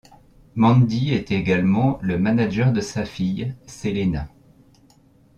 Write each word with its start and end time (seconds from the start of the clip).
Mandy 0.55 1.13
est 1.13 1.29
également 1.29 1.99
le 2.01 2.17
manager 2.17 2.73
de 2.73 2.81
sa 2.81 3.05
fille, 3.05 3.53
Selena. 3.67 4.27